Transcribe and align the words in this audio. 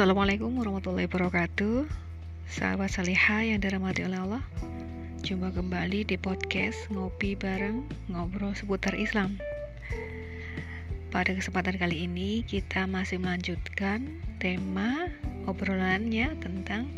Assalamualaikum 0.00 0.56
warahmatullahi 0.56 1.12
wabarakatuh. 1.12 1.84
Sahabat 2.48 2.88
Saliha 2.88 3.44
yang 3.52 3.60
dirahmati 3.60 4.08
oleh 4.08 4.16
Allah 4.16 4.40
Jumpa 5.20 5.52
kembali 5.52 6.08
di 6.08 6.16
podcast 6.16 6.88
Ngopi 6.88 7.36
Bareng 7.36 7.84
Ngobrol 8.08 8.56
Seputar 8.56 8.96
Islam. 8.96 9.36
Pada 11.12 11.36
kesempatan 11.36 11.76
kali 11.76 12.08
ini 12.08 12.40
kita 12.48 12.88
masih 12.88 13.20
melanjutkan 13.20 14.08
tema 14.40 15.12
obrolannya 15.44 16.32
tentang 16.40 16.88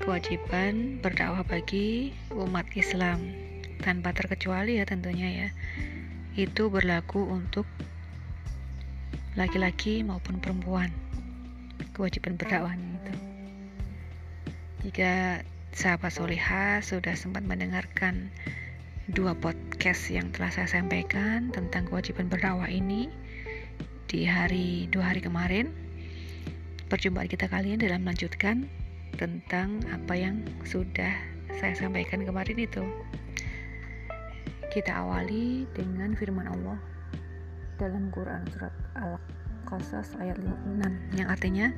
kewajiban 0.00 0.96
berdakwah 1.04 1.44
bagi 1.44 2.16
umat 2.32 2.64
Islam. 2.72 3.36
Tanpa 3.84 4.16
terkecuali 4.16 4.80
ya 4.80 4.88
tentunya 4.88 5.28
ya 5.28 5.48
Itu 6.40 6.72
berlaku 6.72 7.20
untuk 7.20 7.68
laki-laki 9.36 10.00
maupun 10.00 10.40
perempuan 10.40 10.88
kewajiban 11.96 12.36
berdakwah 12.36 12.76
itu. 12.76 13.14
Jika 14.84 15.40
sahabat 15.72 16.12
soliha 16.12 16.84
sudah 16.84 17.16
sempat 17.16 17.48
mendengarkan 17.48 18.28
dua 19.08 19.32
podcast 19.32 20.12
yang 20.12 20.28
telah 20.36 20.52
saya 20.52 20.68
sampaikan 20.68 21.48
tentang 21.56 21.88
kewajiban 21.88 22.28
berdakwah 22.28 22.68
ini 22.68 23.08
di 24.12 24.28
hari 24.28 24.92
dua 24.92 25.16
hari 25.16 25.24
kemarin, 25.24 25.72
perjumpaan 26.92 27.32
kita 27.32 27.48
kali 27.48 27.72
ini 27.72 27.88
dalam 27.88 28.04
melanjutkan 28.04 28.68
tentang 29.16 29.80
apa 29.88 30.12
yang 30.12 30.44
sudah 30.68 31.16
saya 31.56 31.72
sampaikan 31.72 32.22
kemarin 32.22 32.60
itu. 32.60 32.84
Kita 34.68 34.92
awali 35.00 35.64
dengan 35.72 36.12
firman 36.12 36.44
Allah 36.44 36.76
dalam 37.80 38.12
Quran 38.12 38.44
surat 38.52 38.74
Al-Qasas 39.66 40.14
ayat 40.22 40.38
56 40.38 41.18
yang 41.18 41.26
artinya 41.26 41.74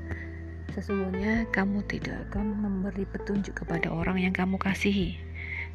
sesungguhnya 0.77 1.49
kamu 1.49 1.81
tidak 1.89 2.21
akan 2.29 2.61
memberi 2.61 3.09
petunjuk 3.09 3.65
kepada 3.65 3.89
orang 3.89 4.21
yang 4.21 4.37
kamu 4.37 4.61
kasihi 4.61 5.17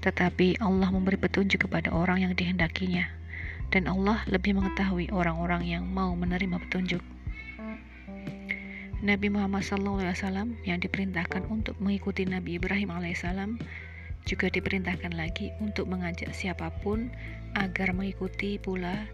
tetapi 0.06 0.62
Allah 0.62 0.94
memberi 0.94 1.18
petunjuk 1.18 1.66
kepada 1.66 1.90
orang 1.90 2.22
yang 2.22 2.38
dihendakinya 2.38 3.10
dan 3.74 3.90
Allah 3.90 4.22
lebih 4.30 4.54
mengetahui 4.54 5.10
orang-orang 5.10 5.66
yang 5.66 5.90
mau 5.90 6.14
menerima 6.14 6.62
petunjuk. 6.70 7.02
Nabi 9.02 9.34
Muhammad 9.34 9.66
SAW 9.66 10.54
yang 10.70 10.78
diperintahkan 10.86 11.50
untuk 11.50 11.74
mengikuti 11.82 12.30
Nabi 12.30 12.62
Ibrahim 12.62 12.94
alaihissalam 12.94 13.58
juga 14.30 14.54
diperintahkan 14.54 15.18
lagi 15.18 15.50
untuk 15.58 15.90
mengajak 15.90 16.30
siapa 16.30 16.70
pun 16.86 17.10
agar 17.58 17.90
mengikuti 17.98 18.62
pula 18.62 19.10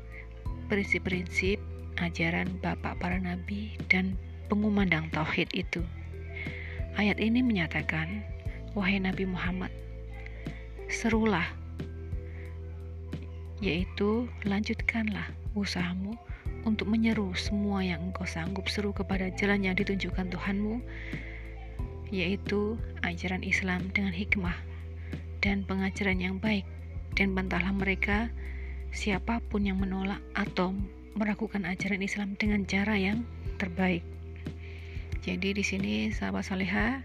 prinsip-prinsip 0.67 1.78
ajaran 1.99 2.47
bapak 2.63 2.97
para 2.97 3.19
nabi 3.19 3.75
dan 3.91 4.15
pengumandang 4.49 5.07
tauhid 5.13 5.47
itu. 5.53 5.85
Ayat 6.97 7.21
ini 7.21 7.45
menyatakan, 7.45 8.25
wahai 8.73 8.99
Nabi 8.99 9.23
Muhammad, 9.29 9.71
serulah 10.89 11.45
yaitu 13.59 14.25
lanjutkanlah 14.47 15.29
usahamu 15.53 16.15
untuk 16.63 16.87
menyeru 16.87 17.31
semua 17.35 17.83
yang 17.83 18.11
engkau 18.11 18.23
sanggup 18.23 18.67
seru 18.71 18.95
kepada 18.95 19.31
jalan 19.35 19.63
yang 19.63 19.75
ditunjukkan 19.75 20.31
Tuhanmu 20.31 20.79
yaitu 22.09 22.79
ajaran 23.05 23.45
Islam 23.45 23.91
dengan 23.93 24.15
hikmah 24.15 24.55
dan 25.43 25.63
pengajaran 25.67 26.19
yang 26.19 26.35
baik 26.41 26.65
dan 27.15 27.35
bantahlah 27.35 27.71
mereka 27.71 28.31
siapa 28.89 29.43
pun 29.51 29.67
yang 29.67 29.77
menolak 29.77 30.19
atau 30.33 30.73
meragukan 31.17 31.65
ajaran 31.65 32.03
Islam 32.03 32.37
dengan 32.37 32.65
cara 32.65 32.93
yang 32.97 33.25
terbaik. 33.57 34.05
Jadi 35.19 35.51
di 35.51 35.63
sini 35.65 35.93
sahabat 36.09 36.47
saleha 36.47 37.03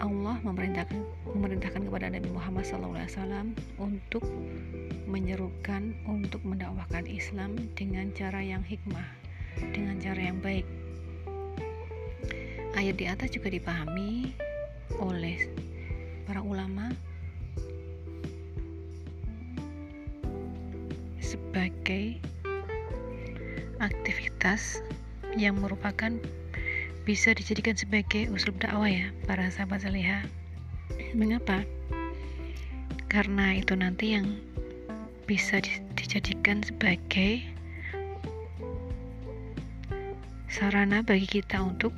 Allah 0.00 0.36
memerintahkan 0.40 0.96
memerintahkan 1.36 1.84
kepada 1.84 2.08
Nabi 2.08 2.28
Muhammad 2.32 2.64
SAW 2.64 3.52
untuk 3.76 4.24
menyerukan 5.04 5.92
untuk 6.08 6.40
mendakwahkan 6.46 7.04
Islam 7.04 7.58
dengan 7.76 8.08
cara 8.16 8.40
yang 8.40 8.64
hikmah, 8.64 9.04
dengan 9.76 10.00
cara 10.00 10.32
yang 10.32 10.40
baik. 10.40 10.64
Ayat 12.78 12.96
di 12.96 13.04
atas 13.04 13.28
juga 13.34 13.52
dipahami 13.52 14.32
oleh 15.02 15.50
para 16.24 16.40
ulama 16.40 16.88
sebagai 21.30 22.18
aktivitas 23.78 24.82
yang 25.38 25.62
merupakan 25.62 26.18
bisa 27.06 27.30
dijadikan 27.32 27.78
sebagai 27.78 28.26
usul 28.34 28.50
dakwah 28.58 28.90
ya 28.90 29.14
para 29.30 29.46
sahabat 29.46 29.86
salihah 29.86 30.26
mengapa? 31.14 31.62
Karena 33.06 33.54
itu 33.58 33.74
nanti 33.78 34.18
yang 34.18 34.38
bisa 35.26 35.62
dijadikan 35.94 36.66
sebagai 36.66 37.46
sarana 40.50 41.06
bagi 41.06 41.30
kita 41.30 41.62
untuk 41.62 41.94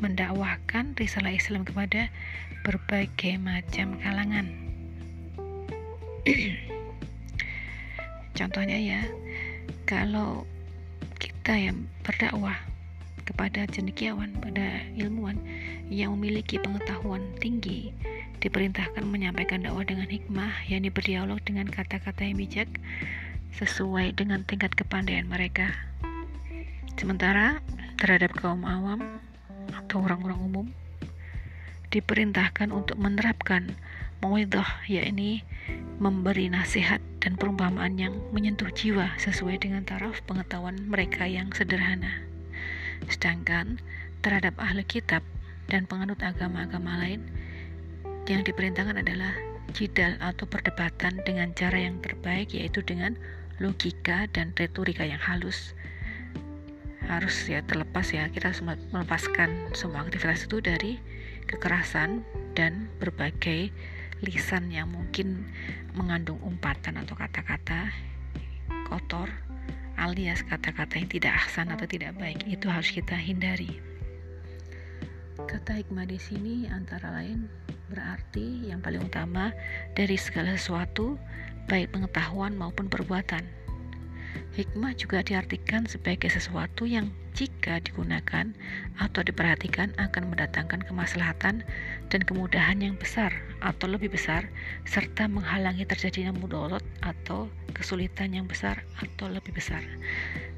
mendakwahkan 0.00 0.96
risalah 0.96 1.36
Islam 1.36 1.68
kepada 1.68 2.08
berbagai 2.64 3.36
macam 3.36 4.00
kalangan 4.00 4.48
Contohnya 8.38 8.78
ya, 8.78 9.02
kalau 9.82 10.46
kita 11.18 11.58
yang 11.58 11.90
berdakwah 12.06 12.54
kepada 13.26 13.66
cendekiawan, 13.66 14.30
pada 14.38 14.78
ilmuwan 14.94 15.34
yang 15.90 16.14
memiliki 16.14 16.62
pengetahuan 16.62 17.20
tinggi, 17.42 17.90
diperintahkan 18.38 19.02
menyampaikan 19.02 19.66
dakwah 19.66 19.82
dengan 19.82 20.06
hikmah, 20.06 20.70
yang 20.70 20.86
berdialog 20.86 21.42
dengan 21.42 21.66
kata-kata 21.66 22.22
yang 22.22 22.38
bijak 22.38 22.70
sesuai 23.58 24.14
dengan 24.14 24.46
tingkat 24.46 24.70
kepandaian 24.78 25.26
mereka. 25.26 25.74
Sementara 26.94 27.58
terhadap 27.98 28.38
kaum 28.38 28.62
awam 28.62 29.18
atau 29.74 29.98
orang-orang 30.06 30.38
umum 30.38 30.66
diperintahkan 31.90 32.70
untuk 32.70 32.94
menerapkan 33.00 33.74
mawidah 34.22 34.86
yakni 34.86 35.42
memberi 35.98 36.46
nasihat 36.52 37.02
dan 37.18 37.34
perumpamaan 37.34 37.98
yang 37.98 38.14
menyentuh 38.30 38.70
jiwa 38.70 39.14
sesuai 39.18 39.58
dengan 39.62 39.82
taraf 39.82 40.22
pengetahuan 40.26 40.78
mereka 40.86 41.26
yang 41.26 41.50
sederhana. 41.50 42.22
Sedangkan 43.10 43.82
terhadap 44.22 44.54
ahli 44.58 44.82
kitab 44.86 45.22
dan 45.70 45.86
penganut 45.86 46.18
agama-agama 46.22 46.98
lain 46.98 47.22
yang 48.26 48.44
diperintahkan 48.44 49.00
adalah 49.00 49.32
jidal 49.76 50.16
atau 50.20 50.48
perdebatan 50.48 51.20
dengan 51.24 51.52
cara 51.52 51.76
yang 51.76 52.00
terbaik 52.00 52.56
yaitu 52.56 52.80
dengan 52.80 53.16
logika 53.60 54.30
dan 54.32 54.54
retorika 54.56 55.04
yang 55.04 55.20
halus 55.20 55.76
harus 57.08 57.34
ya 57.48 57.64
terlepas 57.64 58.12
ya 58.12 58.28
kita 58.28 58.52
melepaskan 58.92 59.72
semua 59.72 60.04
aktivitas 60.04 60.44
itu 60.44 60.60
dari 60.60 61.00
kekerasan 61.48 62.20
dan 62.52 62.92
berbagai 63.00 63.72
lisan 64.22 64.70
yang 64.72 64.90
mungkin 64.90 65.46
mengandung 65.94 66.38
umpatan 66.42 66.98
atau 66.98 67.14
kata-kata 67.14 67.90
kotor 68.88 69.28
alias 69.98 70.46
kata-kata 70.46 70.94
yang 70.98 71.10
tidak 71.10 71.32
ahsan 71.42 71.74
atau 71.74 71.84
tidak 71.84 72.14
baik 72.16 72.38
itu 72.46 72.70
harus 72.70 72.94
kita 72.94 73.18
hindari. 73.18 73.82
Kata 75.38 75.74
hikmah 75.74 76.06
di 76.06 76.18
sini 76.18 76.70
antara 76.70 77.10
lain 77.14 77.50
berarti 77.90 78.70
yang 78.70 78.78
paling 78.78 79.02
utama 79.02 79.50
dari 79.98 80.14
segala 80.14 80.54
sesuatu 80.54 81.18
baik 81.66 81.90
pengetahuan 81.90 82.54
maupun 82.54 82.86
perbuatan 82.86 83.42
Hikmah 84.58 84.98
juga 84.98 85.22
diartikan 85.22 85.86
sebagai 85.86 86.26
sesuatu 86.26 86.82
yang 86.82 87.14
jika 87.38 87.78
digunakan 87.78 88.50
atau 88.98 89.22
diperhatikan 89.22 89.94
akan 89.94 90.34
mendatangkan 90.34 90.82
kemaslahatan 90.82 91.62
dan 92.10 92.20
kemudahan 92.26 92.82
yang 92.82 92.98
besar 92.98 93.30
atau 93.62 93.86
lebih 93.86 94.10
besar 94.10 94.50
serta 94.82 95.30
menghalangi 95.30 95.86
terjadinya 95.86 96.34
mudorot 96.34 96.82
atau 97.06 97.46
kesulitan 97.70 98.34
yang 98.34 98.50
besar 98.50 98.82
atau 98.98 99.30
lebih 99.30 99.54
besar. 99.54 99.86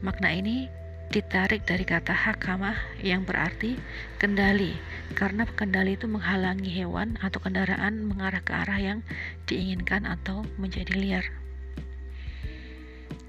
Makna 0.00 0.32
ini 0.32 0.72
ditarik 1.10 1.66
dari 1.66 1.82
kata 1.82 2.14
hakamah 2.14 2.78
yang 3.02 3.26
berarti 3.26 3.74
kendali 4.22 4.78
karena 5.18 5.42
kendali 5.42 5.98
itu 5.98 6.06
menghalangi 6.06 6.70
hewan 6.70 7.18
atau 7.18 7.42
kendaraan 7.42 8.06
mengarah 8.06 8.40
ke 8.40 8.54
arah 8.54 8.78
yang 8.78 8.98
diinginkan 9.50 10.06
atau 10.06 10.46
menjadi 10.54 10.94
liar 10.94 11.26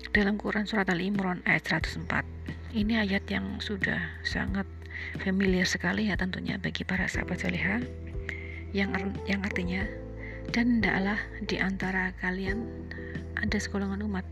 dalam 0.09 0.41
Quran 0.41 0.65
surat 0.65 0.89
Al-Imran 0.89 1.45
ayat 1.45 1.77
104. 1.85 2.25
Ini 2.73 3.05
ayat 3.05 3.29
yang 3.29 3.61
sudah 3.61 4.01
sangat 4.25 4.65
familiar 5.21 5.69
sekali 5.69 6.09
ya 6.09 6.17
tentunya 6.17 6.57
bagi 6.57 6.81
para 6.81 7.05
sahabat 7.05 7.45
salihah 7.45 7.81
yang 8.73 8.93
yang 9.29 9.41
artinya 9.45 9.85
dan 10.49 10.81
hendaklah 10.81 11.19
di 11.45 11.61
antara 11.61 12.17
kalian 12.17 12.65
ada 13.37 13.57
segolongan 13.61 14.01
umat 14.05 14.25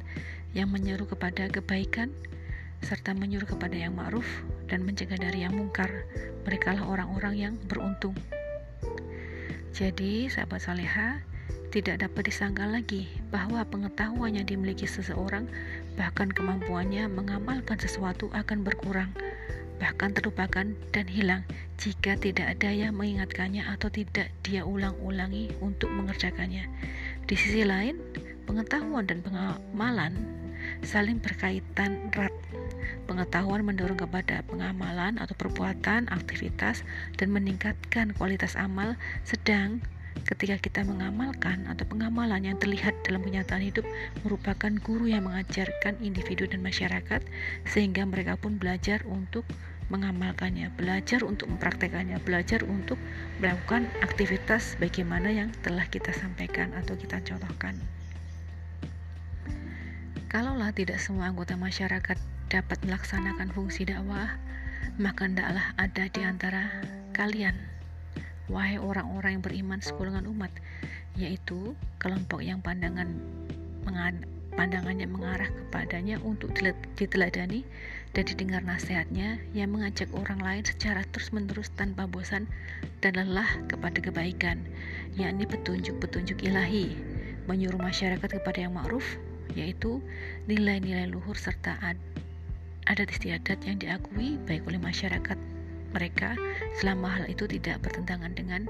yang 0.57 0.73
menyeru 0.73 1.05
kepada 1.05 1.45
kebaikan 1.47 2.09
serta 2.79 3.11
menyuruh 3.11 3.45
kepada 3.45 3.75
yang 3.75 3.93
ma'ruf 3.93 4.25
dan 4.71 4.87
mencegah 4.87 5.19
dari 5.19 5.43
yang 5.43 5.53
mungkar. 5.55 5.91
Merekalah 6.47 6.87
orang-orang 6.87 7.35
yang 7.35 7.53
beruntung. 7.67 8.15
Jadi, 9.75 10.31
sahabat 10.31 10.63
saleha, 10.63 11.21
tidak 11.69 12.01
dapat 12.01 12.33
disangka 12.33 12.65
lagi 12.65 13.05
bahwa 13.29 13.61
pengetahuan 13.61 14.33
yang 14.33 14.45
dimiliki 14.49 14.89
seseorang, 14.89 15.45
bahkan 15.93 16.33
kemampuannya 16.33 17.05
mengamalkan 17.05 17.77
sesuatu 17.77 18.33
akan 18.33 18.65
berkurang, 18.65 19.13
bahkan 19.77 20.09
terlupakan 20.09 20.65
dan 20.89 21.05
hilang 21.05 21.45
jika 21.77 22.17
tidak 22.17 22.57
ada 22.57 22.73
yang 22.73 22.97
mengingatkannya 22.97 23.63
atau 23.69 23.87
tidak 23.93 24.33
dia 24.41 24.65
ulang-ulangi 24.65 25.53
untuk 25.61 25.93
mengerjakannya. 25.93 26.65
Di 27.29 27.35
sisi 27.37 27.61
lain, 27.61 28.01
pengetahuan 28.49 29.05
dan 29.05 29.21
pengamalan 29.21 30.17
saling 30.81 31.21
berkaitan 31.21 32.09
erat. 32.11 32.33
Pengetahuan 33.05 33.65
mendorong 33.65 33.97
kepada 33.97 34.45
pengamalan 34.45 35.17
atau 35.17 35.33
perbuatan, 35.33 36.09
aktivitas, 36.13 36.85
dan 37.17 37.33
meningkatkan 37.33 38.13
kualitas 38.13 38.53
amal, 38.53 38.97
sedang 39.25 39.81
ketika 40.29 40.61
kita 40.61 40.81
mengamalkan 40.85 41.65
atau 41.65 41.89
pengamalan 41.89 42.45
yang 42.45 42.57
terlihat 42.61 42.93
dalam 43.01 43.25
kenyataan 43.25 43.65
hidup 43.65 43.85
merupakan 44.21 44.69
guru 44.85 45.09
yang 45.09 45.25
mengajarkan 45.25 45.97
individu 46.05 46.45
dan 46.45 46.61
masyarakat 46.61 47.25
sehingga 47.65 48.05
mereka 48.05 48.37
pun 48.37 48.61
belajar 48.61 49.01
untuk 49.09 49.41
mengamalkannya, 49.89 50.69
belajar 50.77 51.25
untuk 51.25 51.49
mempraktekannya, 51.49 52.21
belajar 52.21 52.61
untuk 52.61 53.01
melakukan 53.41 53.89
aktivitas 54.05 54.77
bagaimana 54.77 55.33
yang 55.33 55.49
telah 55.65 55.83
kita 55.89 56.13
sampaikan 56.13 56.69
atau 56.77 56.93
kita 56.93 57.17
contohkan. 57.25 57.73
Kalaulah 60.29 60.69
tidak 60.77 61.01
semua 61.01 61.33
anggota 61.33 61.57
masyarakat 61.57 62.17
dapat 62.53 62.77
melaksanakan 62.85 63.49
fungsi 63.49 63.89
dakwah, 63.89 64.37
maka 65.01 65.25
hendaklah 65.25 65.73
ada 65.73 66.05
di 66.05 66.21
antara 66.21 66.69
kalian 67.17 67.57
Wahai 68.49 68.81
orang-orang 68.81 69.37
yang 69.37 69.43
beriman 69.45 69.79
segolongan 69.79 70.25
umat, 70.25 70.49
yaitu 71.13 71.77
kelompok 72.01 72.41
yang 72.41 72.59
pandangan 72.65 73.13
pandangannya 74.57 75.07
mengarah 75.07 75.47
kepadanya 75.47 76.19
untuk 76.19 76.51
diteladani 76.97 77.63
dan 78.11 78.23
didengar 78.27 78.59
nasihatnya 78.65 79.39
yang 79.55 79.71
mengajak 79.71 80.09
orang 80.11 80.41
lain 80.41 80.63
secara 80.67 81.05
terus-menerus 81.15 81.71
tanpa 81.77 82.09
bosan 82.09 82.49
dan 82.99 83.15
lelah 83.15 83.47
kepada 83.69 84.01
kebaikan, 84.03 84.59
yakni 85.15 85.47
petunjuk-petunjuk 85.47 86.43
ilahi, 86.43 86.97
menyuruh 87.47 87.79
masyarakat 87.79 88.29
kepada 88.41 88.59
yang 88.59 88.75
ma'ruf, 88.75 89.05
yaitu 89.53 90.03
nilai-nilai 90.49 91.07
luhur 91.07 91.37
serta 91.37 91.77
adat 92.89 93.07
istiadat 93.13 93.61
yang 93.63 93.77
diakui 93.77 94.41
baik 94.49 94.65
oleh 94.65 94.81
masyarakat 94.81 95.37
mereka 95.91 96.37
selama 96.77 97.09
hal 97.09 97.25
itu 97.27 97.49
tidak 97.49 97.81
bertentangan 97.83 98.33
dengan 98.33 98.65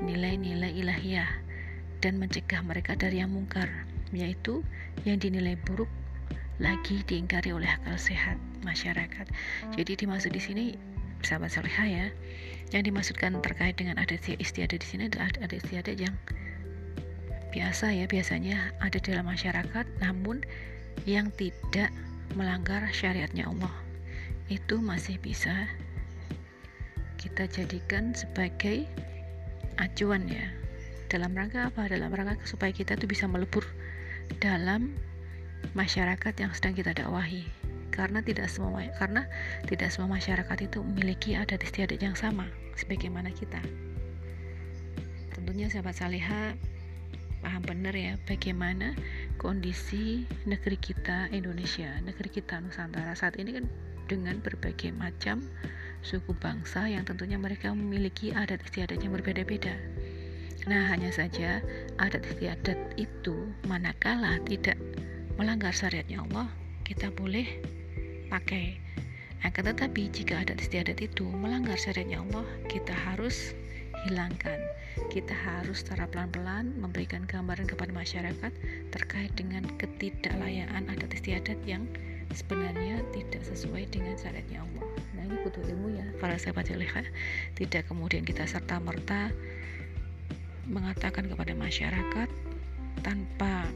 nilai-nilai 0.00 0.72
ilahiyah 0.72 1.28
dan 2.00 2.16
mencegah 2.16 2.64
mereka 2.64 2.96
dari 2.96 3.20
yang 3.20 3.32
mungkar, 3.32 3.68
yaitu 4.10 4.64
yang 5.04 5.20
dinilai 5.20 5.54
buruk 5.68 5.88
lagi 6.60 7.00
diingkari 7.08 7.52
oleh 7.52 7.68
akal 7.68 7.96
sehat 7.96 8.36
masyarakat. 8.64 9.26
Jadi 9.76 9.92
dimaksud 10.04 10.32
di 10.32 10.40
sini 10.40 10.64
sahabat 11.20 11.52
salihah 11.52 11.88
ya, 11.88 12.06
yang 12.72 12.82
dimaksudkan 12.84 13.36
terkait 13.40 13.76
dengan 13.76 14.00
adat 14.00 14.24
istiadat 14.28 14.80
di 14.80 14.86
sini 14.86 15.02
adalah 15.08 15.32
adat 15.40 15.60
istiadat 15.60 15.96
yang 16.00 16.14
biasa 17.52 17.92
ya, 17.92 18.04
biasanya 18.08 18.72
ada 18.80 18.96
dalam 19.00 19.28
masyarakat, 19.28 19.84
namun 20.00 20.44
yang 21.08 21.32
tidak 21.34 21.90
melanggar 22.36 22.84
syariatnya 22.92 23.48
Allah 23.48 23.72
itu 24.50 24.82
masih 24.82 25.18
bisa 25.22 25.70
kita 27.20 27.44
jadikan 27.44 28.16
sebagai 28.16 28.88
acuan 29.76 30.24
ya. 30.24 30.48
Dalam 31.12 31.36
rangka 31.36 31.68
apa? 31.68 31.84
Dalam 31.84 32.08
rangka 32.08 32.40
supaya 32.48 32.72
kita 32.72 32.96
tuh 32.96 33.04
bisa 33.04 33.28
melebur 33.28 33.62
dalam 34.40 34.96
masyarakat 35.76 36.32
yang 36.40 36.56
sedang 36.56 36.72
kita 36.72 36.96
dakwahi. 36.96 37.44
Karena 37.92 38.24
tidak 38.24 38.48
semua 38.48 38.80
karena 38.96 39.28
tidak 39.68 39.92
semua 39.92 40.16
masyarakat 40.16 40.58
itu 40.64 40.80
memiliki 40.80 41.36
adat 41.36 41.60
istiadat 41.60 42.00
yang 42.00 42.16
sama 42.16 42.48
sebagaimana 42.80 43.28
kita. 43.28 43.60
Tentunya 45.36 45.68
sahabat 45.68 46.00
saleha 46.00 46.56
paham 47.40 47.64
benar 47.64 47.96
ya 47.96 48.20
bagaimana 48.28 48.92
kondisi 49.40 50.28
negeri 50.44 50.76
kita 50.76 51.32
Indonesia 51.32 51.88
negeri 52.04 52.28
kita 52.28 52.60
Nusantara 52.60 53.16
saat 53.16 53.40
ini 53.40 53.56
kan 53.56 53.64
dengan 54.06 54.44
berbagai 54.44 54.92
macam 54.92 55.40
suku 56.00 56.32
bangsa 56.36 56.88
yang 56.88 57.04
tentunya 57.04 57.36
mereka 57.36 57.72
memiliki 57.76 58.32
adat 58.32 58.64
istiadat 58.64 59.04
yang 59.04 59.12
berbeda-beda. 59.12 59.76
Nah, 60.68 60.88
hanya 60.92 61.08
saja 61.12 61.64
adat 61.96 62.24
istiadat 62.24 62.76
itu 63.00 63.48
manakala 63.64 64.40
tidak 64.44 64.76
melanggar 65.40 65.72
syariatnya 65.72 66.20
Allah, 66.28 66.48
kita 66.84 67.08
boleh 67.12 67.48
pakai. 68.28 68.76
Akan 69.40 69.72
tetapi 69.72 70.12
jika 70.12 70.44
adat 70.44 70.60
istiadat 70.60 71.00
itu 71.00 71.24
melanggar 71.24 71.76
syariatnya 71.80 72.20
Allah, 72.20 72.44
kita 72.68 72.92
harus 72.92 73.56
hilangkan. 74.04 74.60
Kita 75.08 75.32
harus 75.32 75.80
secara 75.80 76.04
pelan-pelan 76.08 76.76
memberikan 76.76 77.24
gambaran 77.24 77.64
kepada 77.68 77.92
masyarakat 77.92 78.52
terkait 78.92 79.32
dengan 79.36 79.64
ketidaklayaan 79.80 80.92
adat 80.92 81.12
istiadat 81.16 81.56
yang 81.64 81.88
sebenarnya 82.36 83.00
tidak 83.16 83.42
sesuai 83.48 83.88
dengan 83.88 84.16
syariatnya 84.20 84.60
Allah 84.60 84.89
ini 85.30 85.38
butuh 85.46 85.62
ilmu 85.62 85.94
ya. 85.94 86.06
Para 86.18 86.34
sahabat 86.34 86.66
Zulekha 86.66 87.06
tidak 87.54 87.86
kemudian 87.86 88.26
kita 88.26 88.44
serta 88.50 88.82
merta 88.82 89.30
mengatakan 90.66 91.30
kepada 91.30 91.54
masyarakat 91.54 92.28
tanpa 93.06 93.70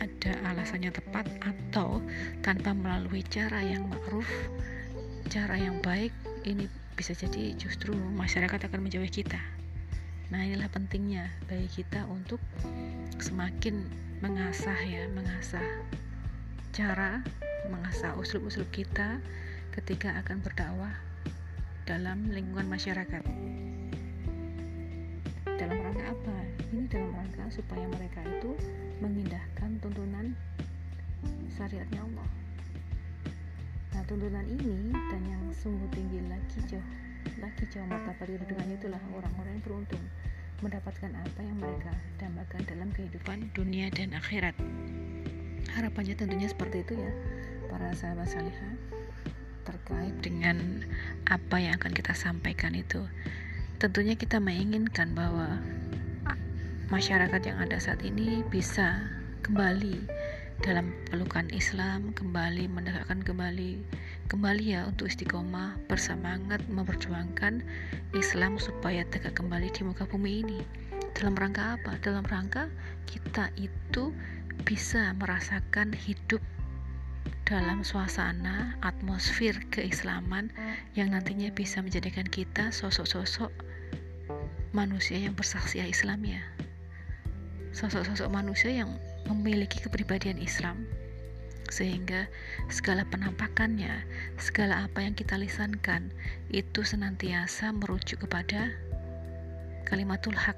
ada 0.00 0.32
alasannya 0.48 0.92
tepat 0.92 1.28
atau 1.40 2.00
tanpa 2.40 2.72
melalui 2.72 3.20
cara 3.24 3.60
yang 3.60 3.84
ma'ruf 3.88 4.28
cara 5.28 5.56
yang 5.56 5.80
baik 5.80 6.12
ini 6.44 6.68
bisa 6.96 7.16
jadi 7.16 7.56
justru 7.56 7.96
masyarakat 7.96 8.68
akan 8.68 8.84
menjauhi 8.84 9.08
kita. 9.08 9.40
Nah 10.28 10.44
inilah 10.44 10.68
pentingnya 10.72 11.28
bagi 11.48 11.68
kita 11.68 12.04
untuk 12.08 12.40
semakin 13.20 13.84
mengasah 14.20 14.76
ya 14.84 15.08
mengasah 15.12 15.64
cara 16.72 17.20
mengasah 17.68 18.16
usul-usul 18.16 18.64
kita 18.72 19.20
ketika 19.72 20.12
akan 20.20 20.44
berdakwah 20.44 20.92
dalam 21.88 22.28
lingkungan 22.28 22.68
masyarakat. 22.68 23.24
Dalam 25.48 25.78
rangka 25.80 26.12
apa? 26.12 26.36
Ini 26.76 26.84
dalam 26.92 27.10
rangka 27.16 27.48
supaya 27.48 27.88
mereka 27.88 28.20
itu 28.20 28.52
mengindahkan 29.00 29.80
tuntunan 29.80 30.36
syariatnya 31.48 32.04
Allah. 32.04 32.28
Nah, 33.96 34.02
tuntunan 34.04 34.44
ini 34.44 34.92
dan 35.08 35.22
yang 35.24 35.42
sungguh 35.56 35.88
tinggi 35.96 36.20
lagi 36.28 36.60
jauh 36.68 36.86
lagi 37.40 37.64
jauh 37.70 37.86
martabat 37.86 38.28
kedudukannya 38.28 38.76
itulah 38.76 39.02
orang-orang 39.14 39.56
yang 39.56 39.64
beruntung 39.64 40.04
mendapatkan 40.60 41.10
apa 41.10 41.40
yang 41.42 41.56
mereka 41.58 41.92
dambakan 42.20 42.62
dalam 42.68 42.88
kehidupan 42.92 43.50
dunia 43.56 43.88
dan 43.90 44.14
akhirat. 44.14 44.54
Harapannya 45.72 46.14
tentunya 46.14 46.50
seperti 46.50 46.84
itu 46.84 46.94
ya, 46.98 47.12
para 47.70 47.90
sahabat 47.94 48.30
salihah 48.30 49.01
terkait 49.62 50.14
dengan 50.22 50.82
apa 51.26 51.56
yang 51.58 51.78
akan 51.78 51.92
kita 51.94 52.14
sampaikan 52.14 52.74
itu. 52.74 53.06
Tentunya 53.78 54.14
kita 54.14 54.38
menginginkan 54.38 55.14
bahwa 55.14 55.58
masyarakat 56.92 57.40
yang 57.48 57.58
ada 57.58 57.80
saat 57.80 58.04
ini 58.04 58.44
bisa 58.52 59.00
kembali 59.42 60.06
dalam 60.62 60.94
pelukan 61.10 61.50
Islam, 61.50 62.14
kembali 62.14 62.70
menegakkan 62.70 63.24
kembali 63.24 63.82
kembali 64.30 64.64
ya 64.78 64.86
untuk 64.86 65.10
istiqomah 65.10 65.74
bersemangat 65.90 66.62
memperjuangkan 66.70 67.66
Islam 68.14 68.56
supaya 68.62 69.02
tegak 69.10 69.34
kembali 69.34 69.74
di 69.74 69.82
muka 69.82 70.06
bumi 70.06 70.46
ini. 70.46 70.60
Dalam 71.18 71.34
rangka 71.34 71.76
apa? 71.76 71.98
Dalam 72.00 72.22
rangka 72.24 72.70
kita 73.10 73.50
itu 73.58 74.14
bisa 74.62 75.12
merasakan 75.18 75.90
hidup 75.92 76.40
dalam 77.52 77.84
suasana 77.84 78.80
atmosfer 78.80 79.52
keislaman 79.68 80.48
yang 80.96 81.12
nantinya 81.12 81.52
bisa 81.52 81.84
menjadikan 81.84 82.24
kita 82.24 82.72
sosok-sosok 82.72 83.52
manusia 84.72 85.20
yang 85.20 85.36
bersaksi 85.36 85.84
Islam 85.84 86.24
ya. 86.24 86.40
Sosok-sosok 87.76 88.32
manusia 88.32 88.72
yang 88.72 88.96
memiliki 89.28 89.84
kepribadian 89.84 90.40
Islam. 90.40 90.88
Sehingga 91.68 92.24
segala 92.72 93.04
penampakannya 93.04 94.00
segala 94.40 94.88
apa 94.88 95.04
yang 95.04 95.12
kita 95.12 95.36
lisankan 95.36 96.08
itu 96.48 96.80
senantiasa 96.80 97.68
merujuk 97.76 98.24
kepada 98.24 98.72
kalimatul 99.84 100.32
hak 100.32 100.56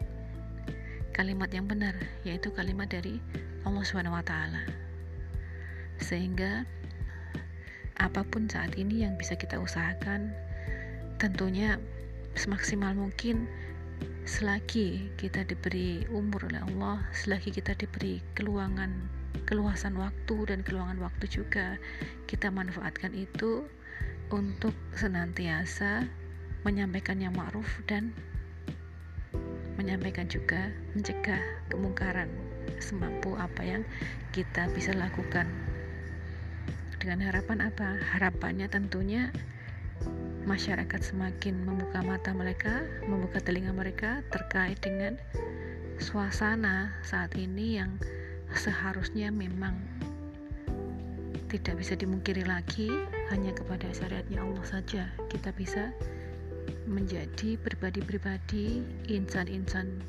kalimat 1.10 1.50
yang 1.50 1.66
benar 1.66 1.98
yaitu 2.22 2.54
kalimat 2.54 2.86
dari 2.86 3.18
Allah 3.66 3.82
Subhanahu 3.82 4.14
sehingga 6.04 6.66
apa 8.02 8.26
pun 8.26 8.50
saat 8.50 8.74
ini 8.74 9.06
yang 9.06 9.14
bisa 9.14 9.38
kita 9.38 9.58
usahakan 9.58 10.34
tentunya 11.22 11.78
semaksimal 12.34 12.90
mungkin 12.94 13.46
selagi 14.24 15.12
kita 15.20 15.46
diberi 15.46 16.02
umur 16.10 16.48
oleh 16.50 16.64
Allah 16.64 17.04
selagi 17.14 17.54
kita 17.54 17.76
diberi 17.78 18.18
keluangan 18.34 18.90
keluasan 19.44 19.94
waktu 20.00 20.36
dan 20.48 20.64
keluangan 20.64 20.98
waktu 20.98 21.28
juga 21.28 21.76
kita 22.26 22.48
manfaatkan 22.48 23.12
itu 23.12 23.68
untuk 24.32 24.72
senantiasa 24.96 26.08
menyampaikan 26.64 27.20
yang 27.20 27.36
ma'ruf 27.36 27.68
dan 27.84 28.10
menyampaikan 29.76 30.24
juga 30.30 30.72
mencegah 30.96 31.40
kemungkaran 31.68 32.30
semampu 32.80 33.36
apa 33.36 33.60
yang 33.60 33.82
kita 34.32 34.66
bisa 34.72 34.96
lakukan 34.96 35.44
dengan 37.04 37.20
harapan 37.20 37.68
apa? 37.68 38.00
harapannya 38.16 38.64
tentunya 38.64 39.28
masyarakat 40.48 41.04
semakin 41.04 41.60
membuka 41.60 42.00
mata 42.00 42.32
mereka 42.32 42.80
membuka 43.04 43.44
telinga 43.44 43.76
mereka 43.76 44.24
terkait 44.32 44.80
dengan 44.80 45.20
suasana 46.00 46.96
saat 47.04 47.36
ini 47.36 47.76
yang 47.76 48.00
seharusnya 48.56 49.28
memang 49.28 49.76
tidak 51.52 51.84
bisa 51.84 51.92
dimungkiri 51.92 52.48
lagi 52.48 52.88
hanya 53.28 53.52
kepada 53.52 53.84
syariatnya 53.92 54.40
Allah 54.40 54.64
saja 54.64 55.04
kita 55.28 55.52
bisa 55.52 55.92
menjadi 56.88 57.60
pribadi-pribadi 57.60 58.80
insan-insan 59.12 60.00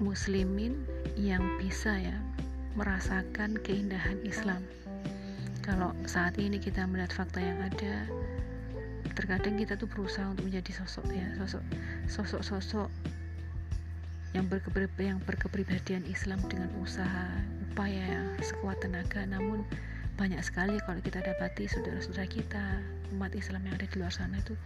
muslimin 0.00 0.88
yang 1.20 1.44
bisa 1.60 2.00
ya 2.00 2.16
merasakan 2.80 3.60
keindahan 3.60 4.16
Islam. 4.24 4.64
Kalau 5.68 5.92
saat 6.08 6.40
ini 6.40 6.56
kita 6.56 6.88
melihat 6.88 7.12
fakta 7.12 7.44
yang 7.44 7.60
ada, 7.60 8.08
terkadang 9.12 9.60
kita 9.60 9.76
tuh 9.76 9.84
berusaha 9.84 10.24
untuk 10.24 10.48
menjadi 10.48 10.80
sosok 10.80 11.12
ya, 11.12 11.28
sosok 11.36 11.60
sosok-sosok 12.08 12.88
yang 14.32 14.48
berkeprib 14.48 14.88
yang 14.96 15.20
berkepribadian 15.28 16.08
Islam 16.08 16.40
dengan 16.48 16.72
usaha, 16.80 17.28
upaya 17.68 18.00
ya, 18.00 18.22
sekuat 18.40 18.80
tenaga. 18.80 19.28
Namun 19.28 19.60
banyak 20.16 20.40
sekali 20.40 20.80
kalau 20.88 21.04
kita 21.04 21.20
dapati 21.20 21.68
saudara-saudara 21.68 22.24
kita 22.32 22.64
umat 23.12 23.36
Islam 23.36 23.68
yang 23.68 23.76
ada 23.76 23.84
di 23.84 23.96
luar 24.00 24.12
sana 24.12 24.40
itu 24.40 24.56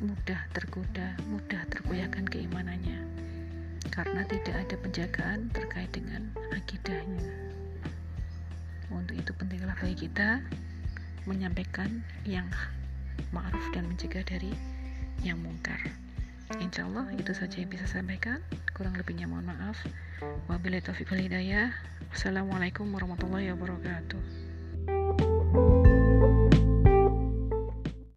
mudah 0.00 0.40
tergoda, 0.56 1.12
mudah 1.28 1.60
tergoyahkan 1.68 2.24
keimanannya 2.24 3.04
karena 3.92 4.24
tidak 4.24 4.56
ada 4.64 4.76
penjagaan 4.80 5.52
terkait 5.52 5.92
dengan 5.92 6.32
akidahnya. 6.56 7.47
Untuk 8.88 9.16
itu 9.16 9.32
pentinglah 9.36 9.76
bagi 9.76 10.08
kita 10.08 10.40
menyampaikan 11.28 12.00
yang 12.24 12.48
ma'ruf 13.30 13.64
dan 13.76 13.84
mencegah 13.84 14.24
dari 14.24 14.52
yang 15.20 15.36
mungkar. 15.44 15.78
Insya 16.56 16.88
Allah 16.88 17.12
itu 17.12 17.36
saja 17.36 17.60
yang 17.60 17.68
bisa 17.68 17.84
saya 17.84 18.00
sampaikan. 18.00 18.40
Kurang 18.72 18.96
lebihnya 18.96 19.28
mohon 19.28 19.52
maaf. 19.52 19.76
Wabillahi 20.48 20.80
taufiq 20.80 21.12
wal 21.12 21.20
hidayah. 21.20 21.68
Wassalamualaikum 22.08 22.88
warahmatullahi 22.88 23.52
wabarakatuh. 23.52 24.47